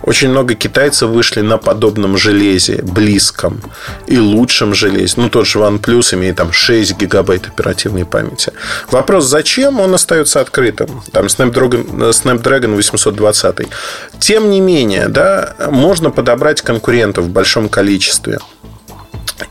Очень 0.04 0.28
много 0.28 0.54
китайцев 0.54 1.08
вышли 1.08 1.40
на 1.40 1.56
подобном 1.56 2.18
железе, 2.18 2.82
близком 2.82 3.60
и 4.06 4.18
лучшем 4.18 4.74
железе. 4.74 5.14
Ну, 5.16 5.30
тот 5.30 5.46
же 5.46 5.58
OnePlus 5.58 6.14
имеет 6.14 6.36
там 6.36 6.52
6 6.52 6.96
гигабайт 6.98 7.46
оперативной 7.46 8.04
памяти. 8.04 8.52
Вопрос, 8.90 9.24
зачем 9.24 9.80
он 9.80 9.94
остается 9.94 10.40
открытым? 10.40 11.02
Там 11.10 11.26
Snapdragon, 11.26 12.10
Snapdragon 12.10 12.74
820. 12.74 13.68
Тем 14.18 14.50
не 14.50 14.60
менее, 14.60 15.08
да, 15.08 15.54
можно 15.70 16.10
подобрать 16.10 16.60
конкурентов 16.60 17.24
в 17.24 17.30
большом 17.30 17.70
количестве. 17.70 18.38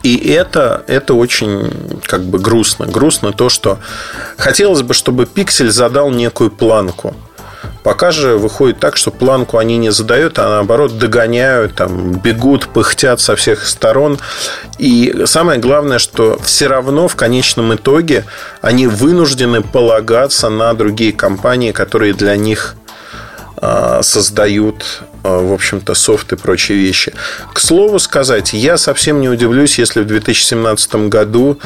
И 0.02 0.16
это, 0.28 0.84
это 0.86 1.14
очень 1.14 2.00
как 2.02 2.22
бы 2.24 2.38
грустно. 2.38 2.86
Грустно 2.86 3.32
то, 3.32 3.48
что 3.48 3.78
хотелось 4.36 4.82
бы, 4.82 4.94
чтобы 4.94 5.26
пиксель 5.26 5.70
задал 5.70 6.10
некую 6.10 6.50
планку. 6.50 7.14
Пока 7.84 8.12
же 8.12 8.38
выходит 8.38 8.80
так, 8.80 8.96
что 8.96 9.10
планку 9.10 9.58
они 9.58 9.76
не 9.76 9.92
задают, 9.92 10.38
а 10.38 10.48
наоборот 10.48 10.96
догоняют, 10.98 11.74
там, 11.74 12.12
бегут, 12.12 12.66
пыхтят 12.68 13.20
со 13.20 13.36
всех 13.36 13.68
сторон. 13.68 14.18
И 14.78 15.24
самое 15.26 15.60
главное, 15.60 15.98
что 15.98 16.38
все 16.42 16.66
равно 16.66 17.08
в 17.08 17.14
конечном 17.14 17.74
итоге 17.74 18.24
они 18.62 18.86
вынуждены 18.86 19.60
полагаться 19.60 20.48
на 20.48 20.72
другие 20.72 21.12
компании, 21.12 21.72
которые 21.72 22.14
для 22.14 22.36
них 22.36 22.76
а, 23.58 24.02
создают 24.02 25.02
в 25.24 25.52
общем-то, 25.52 25.94
софт 25.94 26.32
и 26.32 26.36
прочие 26.36 26.78
вещи. 26.78 27.14
К 27.52 27.58
слову 27.58 27.98
сказать, 27.98 28.52
я 28.52 28.76
совсем 28.76 29.20
не 29.20 29.28
удивлюсь, 29.28 29.78
если 29.78 30.02
в 30.02 30.06
2017 30.06 30.94
году 31.08 31.58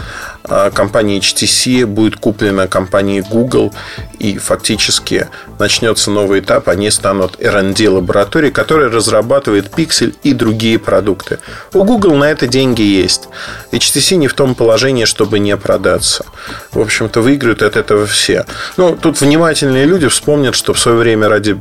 а, 0.45 0.71
компания 0.71 1.19
HTC 1.19 1.85
будет 1.85 2.17
куплена 2.17 2.69
компанией 2.69 3.21
Google, 3.21 3.75
и 4.19 4.39
фактически 4.39 5.29
начнется 5.59 6.11
новый 6.11 6.41
этап, 6.41 6.69
они 6.69 6.91
станут 6.91 7.37
R&D 7.41 7.89
лабораторией, 7.89 8.53
которая 8.53 8.91
разрабатывает 8.91 9.67
Pixel 9.77 10.15
и 10.23 10.33
другие 10.33 10.79
продукты. 10.79 11.39
У 11.73 11.85
Google 11.85 12.15
на 12.15 12.31
это 12.31 12.47
деньги 12.47 12.83
есть. 12.83 13.29
HTC 13.73 14.17
не 14.17 14.29
в 14.29 14.35
том 14.35 14.55
положении, 14.55 15.05
чтобы 15.05 15.39
не 15.39 15.57
продаться. 15.57 16.25
В 16.73 16.81
общем-то, 16.81 17.21
выиграют 17.21 17.63
от 17.63 17.77
этого 17.77 18.07
все. 18.07 18.47
Ну, 18.77 18.97
тут 19.01 19.21
внимательные 19.21 19.85
люди 19.85 20.09
вспомнят, 20.09 20.55
что 20.55 20.75
в 20.75 20.79
свое 20.79 20.99
время 20.99 21.29
ради 21.29 21.59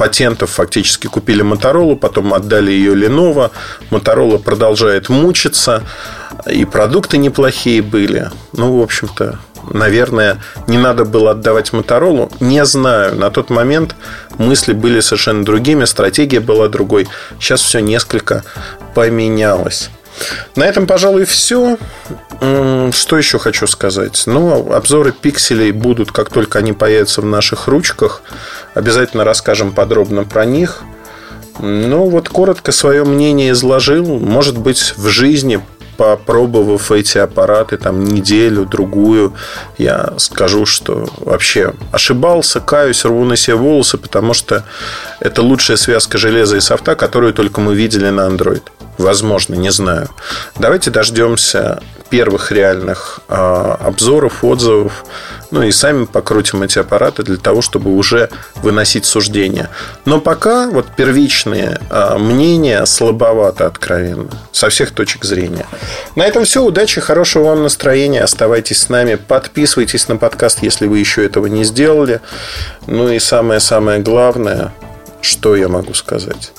патентов 0.00 0.52
фактически 0.52 1.08
купили 1.08 1.44
Motorola, 1.44 1.94
потом 1.94 2.32
отдали 2.32 2.70
ее 2.70 2.94
Lenovo. 2.94 3.50
Motorola 3.90 4.38
продолжает 4.38 5.10
мучиться, 5.10 5.82
и 6.50 6.64
продукты 6.64 7.18
неплохие 7.18 7.82
были. 7.82 8.30
Ну, 8.54 8.78
в 8.78 8.82
общем-то, 8.82 9.38
наверное, 9.68 10.42
не 10.66 10.78
надо 10.78 11.04
было 11.04 11.32
отдавать 11.32 11.74
Моторолу. 11.74 12.32
Не 12.40 12.64
знаю. 12.64 13.14
На 13.14 13.30
тот 13.30 13.50
момент 13.50 13.94
мысли 14.38 14.72
были 14.72 15.00
совершенно 15.00 15.44
другими, 15.44 15.84
стратегия 15.84 16.40
была 16.40 16.68
другой. 16.68 17.06
Сейчас 17.38 17.60
все 17.60 17.80
несколько 17.80 18.42
поменялось. 18.94 19.90
На 20.56 20.64
этом, 20.64 20.86
пожалуй, 20.86 21.24
все. 21.24 21.76
Что 22.40 23.18
еще 23.18 23.38
хочу 23.38 23.66
сказать? 23.66 24.22
Ну, 24.26 24.72
обзоры 24.72 25.12
пикселей 25.12 25.72
будут, 25.72 26.10
как 26.10 26.30
только 26.30 26.58
они 26.58 26.72
появятся 26.72 27.20
в 27.20 27.26
наших 27.26 27.68
ручках. 27.68 28.22
Обязательно 28.74 29.24
расскажем 29.24 29.72
подробно 29.72 30.24
про 30.24 30.44
них. 30.44 30.82
Ну, 31.58 32.08
вот 32.08 32.28
коротко 32.28 32.72
свое 32.72 33.04
мнение 33.04 33.50
изложил. 33.50 34.18
Может 34.18 34.56
быть, 34.58 34.94
в 34.96 35.08
жизни 35.08 35.60
попробовав 36.00 36.90
эти 36.92 37.18
аппараты 37.18 37.76
там 37.76 38.02
неделю, 38.02 38.64
другую, 38.64 39.34
я 39.76 40.14
скажу, 40.16 40.64
что 40.64 41.06
вообще 41.18 41.74
ошибался, 41.92 42.60
каюсь, 42.60 43.04
рву 43.04 43.22
на 43.26 43.36
себе 43.36 43.56
волосы, 43.56 43.98
потому 43.98 44.32
что 44.32 44.64
это 45.20 45.42
лучшая 45.42 45.76
связка 45.76 46.16
железа 46.16 46.56
и 46.56 46.60
софта, 46.60 46.94
которую 46.94 47.34
только 47.34 47.60
мы 47.60 47.74
видели 47.74 48.08
на 48.08 48.22
Android. 48.22 48.62
Возможно, 49.00 49.54
не 49.54 49.70
знаю. 49.70 50.10
Давайте 50.58 50.90
дождемся 50.90 51.80
первых 52.10 52.52
реальных 52.52 53.20
э, 53.28 53.34
обзоров, 53.34 54.44
отзывов, 54.44 55.06
ну 55.50 55.62
и 55.62 55.70
сами 55.70 56.04
покрутим 56.04 56.62
эти 56.62 56.78
аппараты 56.78 57.22
для 57.22 57.38
того, 57.38 57.62
чтобы 57.62 57.92
уже 57.96 58.28
выносить 58.56 59.06
суждения. 59.06 59.70
Но 60.04 60.20
пока 60.20 60.68
вот 60.68 60.86
первичные 60.96 61.80
э, 61.88 62.18
мнения 62.18 62.84
слабовато 62.84 63.66
откровенно, 63.66 64.28
со 64.52 64.68
всех 64.68 64.90
точек 64.90 65.24
зрения. 65.24 65.66
На 66.14 66.26
этом 66.26 66.44
все. 66.44 66.62
Удачи, 66.62 67.00
хорошего 67.00 67.44
вам 67.44 67.62
настроения. 67.62 68.22
Оставайтесь 68.22 68.82
с 68.82 68.88
нами, 68.90 69.14
подписывайтесь 69.14 70.08
на 70.08 70.16
подкаст, 70.18 70.62
если 70.62 70.86
вы 70.86 70.98
еще 70.98 71.24
этого 71.24 71.46
не 71.46 71.64
сделали. 71.64 72.20
Ну 72.86 73.08
и 73.08 73.18
самое-самое 73.18 74.00
главное, 74.00 74.74
что 75.22 75.56
я 75.56 75.68
могу 75.68 75.94
сказать? 75.94 76.52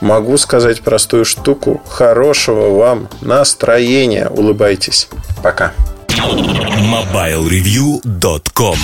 Могу 0.00 0.36
сказать 0.38 0.82
простую 0.82 1.24
штуку. 1.24 1.80
Хорошего 1.88 2.76
вам 2.76 3.08
настроения. 3.20 4.28
Улыбайтесь. 4.28 5.08
Пока. 5.42 5.72
MobileReview.com 6.08 8.76